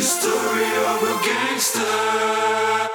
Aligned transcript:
The 0.00 0.06
story 0.06 0.64
of 0.86 1.02
a 1.02 1.26
gangster. 1.26 2.89